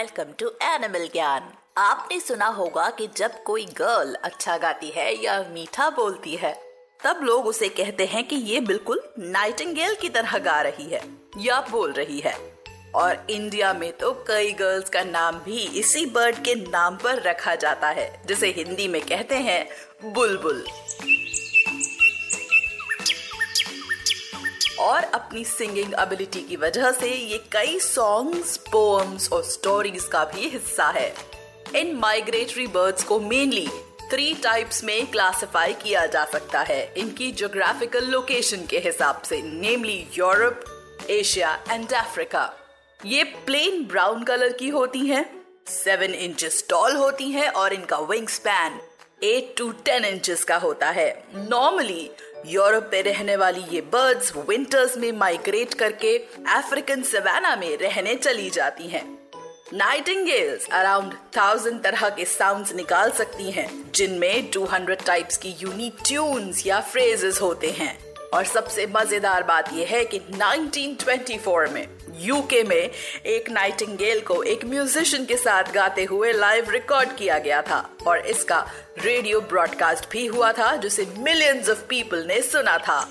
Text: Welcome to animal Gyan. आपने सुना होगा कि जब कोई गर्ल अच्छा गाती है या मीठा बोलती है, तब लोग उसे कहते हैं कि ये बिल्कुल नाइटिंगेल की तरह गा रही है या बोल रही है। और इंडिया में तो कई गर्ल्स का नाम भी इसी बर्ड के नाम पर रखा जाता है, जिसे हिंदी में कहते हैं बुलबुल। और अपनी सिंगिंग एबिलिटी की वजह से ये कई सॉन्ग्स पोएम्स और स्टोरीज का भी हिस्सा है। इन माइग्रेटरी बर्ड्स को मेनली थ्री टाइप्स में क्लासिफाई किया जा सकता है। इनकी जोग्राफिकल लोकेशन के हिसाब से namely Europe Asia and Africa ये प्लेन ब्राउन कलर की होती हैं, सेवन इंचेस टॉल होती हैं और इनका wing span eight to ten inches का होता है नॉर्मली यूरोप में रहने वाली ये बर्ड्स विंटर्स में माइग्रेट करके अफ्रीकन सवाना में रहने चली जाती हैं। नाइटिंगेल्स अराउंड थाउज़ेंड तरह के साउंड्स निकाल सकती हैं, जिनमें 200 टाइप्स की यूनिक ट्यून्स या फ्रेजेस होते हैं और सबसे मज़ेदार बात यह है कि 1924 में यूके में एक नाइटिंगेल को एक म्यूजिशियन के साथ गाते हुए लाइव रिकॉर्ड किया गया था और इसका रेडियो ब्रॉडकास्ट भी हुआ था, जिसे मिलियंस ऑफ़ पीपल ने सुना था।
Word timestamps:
Welcome 0.00 0.32
to 0.38 0.48
animal 0.62 1.06
Gyan. 1.06 1.48
आपने 1.78 2.18
सुना 2.20 2.46
होगा 2.46 2.88
कि 2.90 3.08
जब 3.16 3.32
कोई 3.42 3.64
गर्ल 3.64 4.14
अच्छा 4.14 4.56
गाती 4.56 4.88
है 4.88 5.24
या 5.24 5.34
मीठा 5.50 5.88
बोलती 5.90 6.36
है, 6.36 6.52
तब 7.04 7.20
लोग 7.22 7.46
उसे 7.46 7.68
कहते 7.68 8.04
हैं 8.04 8.28
कि 8.28 8.36
ये 8.36 8.60
बिल्कुल 8.60 9.02
नाइटिंगेल 9.18 9.94
की 9.94 10.08
तरह 10.08 10.38
गा 10.38 10.60
रही 10.60 10.88
है 10.90 11.02
या 11.38 11.60
बोल 11.70 11.92
रही 11.92 12.20
है। 12.20 12.34
और 12.94 13.26
इंडिया 13.30 13.72
में 13.72 13.92
तो 13.92 14.12
कई 14.28 14.52
गर्ल्स 14.52 14.90
का 14.90 15.02
नाम 15.02 15.38
भी 15.38 15.66
इसी 15.78 16.06
बर्ड 16.06 16.36
के 16.36 16.54
नाम 16.54 16.96
पर 16.96 17.22
रखा 17.22 17.54
जाता 17.54 17.88
है, 17.88 18.22
जिसे 18.26 18.50
हिंदी 18.50 18.88
में 18.88 19.00
कहते 19.02 19.34
हैं 19.34 19.66
बुलबुल। 20.04 20.64
और 24.80 25.04
अपनी 25.04 25.44
सिंगिंग 25.44 25.94
एबिलिटी 26.00 26.40
की 26.40 26.56
वजह 26.56 26.90
से 26.90 27.08
ये 27.08 27.38
कई 27.52 27.78
सॉन्ग्स 27.80 28.56
पोएम्स 28.56 29.32
और 29.32 29.42
स्टोरीज 29.42 30.04
का 30.04 30.24
भी 30.24 30.48
हिस्सा 30.48 30.88
है। 30.88 31.14
इन 31.76 31.94
माइग्रेटरी 31.96 32.66
बर्ड्स 32.66 33.04
को 33.04 33.20
मेनली 33.20 33.68
थ्री 34.10 34.32
टाइप्स 34.34 34.82
में 34.84 35.06
क्लासिफाई 35.06 35.72
किया 35.72 36.06
जा 36.06 36.24
सकता 36.24 36.60
है। 36.60 36.82
इनकी 36.96 37.30
जोग्राफिकल 37.32 38.06
लोकेशन 38.06 38.66
के 38.66 38.78
हिसाब 38.78 39.22
से 39.22 39.42
namely 39.42 40.06
Europe 40.18 40.64
Asia 41.10 41.54
and 41.70 41.92
Africa 41.92 42.50
ये 43.00 43.24
प्लेन 43.24 43.84
ब्राउन 43.84 44.22
कलर 44.22 44.52
की 44.52 44.68
होती 44.68 45.06
हैं, 45.06 45.24
सेवन 45.66 46.14
इंचेस 46.14 46.64
टॉल 46.68 46.96
होती 46.96 47.30
हैं 47.30 47.48
और 47.50 47.72
इनका 47.72 47.98
wing 48.00 48.28
span 48.28 48.80
eight 49.22 49.54
to 49.58 49.70
ten 49.84 50.04
inches 50.04 50.44
का 50.44 50.56
होता 50.56 50.90
है 50.90 51.08
नॉर्मली 51.34 52.10
यूरोप 52.46 52.90
में 52.92 53.02
रहने 53.02 53.36
वाली 53.36 53.60
ये 53.72 53.80
बर्ड्स 53.80 54.32
विंटर्स 54.36 54.96
में 54.96 55.10
माइग्रेट 55.12 55.74
करके 55.74 56.16
अफ्रीकन 56.48 57.02
सवाना 57.02 57.54
में 57.56 57.76
रहने 57.76 58.14
चली 58.14 58.50
जाती 58.50 58.88
हैं। 58.88 59.04
नाइटिंगेल्स 59.74 60.68
अराउंड 60.72 61.14
थाउज़ेंड 61.36 61.82
तरह 61.82 62.08
के 62.08 62.24
साउंड्स 62.24 62.74
निकाल 62.74 63.10
सकती 63.10 63.50
हैं, 63.50 63.68
जिनमें 63.94 64.50
200 64.50 65.06
टाइप्स 65.06 65.36
की 65.36 65.54
यूनिक 65.60 65.96
ट्यून्स 66.06 66.66
या 66.66 66.80
फ्रेजेस 66.80 67.40
होते 67.42 67.70
हैं 67.70 68.09
और 68.34 68.44
सबसे 68.44 68.86
मज़ेदार 68.86 69.42
बात 69.42 69.72
यह 69.72 69.88
है 69.88 70.04
कि 70.04 70.18
1924 70.18 71.70
में 71.70 71.88
यूके 72.18 72.62
में 72.62 72.90
एक 73.26 73.50
नाइटिंगेल 73.50 74.20
को 74.20 74.42
एक 74.42 74.64
म्यूजिशियन 74.64 75.24
के 75.24 75.36
साथ 75.36 75.72
गाते 75.72 76.04
हुए 76.04 76.32
लाइव 76.32 76.70
रिकॉर्ड 76.70 77.16
किया 77.16 77.38
गया 77.38 77.62
था 77.62 77.90
और 78.06 78.18
इसका 78.18 78.66
रेडियो 78.98 79.40
ब्रॉडकास्ट 79.40 80.10
भी 80.10 80.26
हुआ 80.26 80.52
था, 80.52 80.76
जिसे 80.76 81.06
मिलियंस 81.18 81.68
ऑफ़ 81.68 81.78
पीपल 81.78 82.24
ने 82.26 82.42
सुना 82.42 82.78
था। 82.78 83.08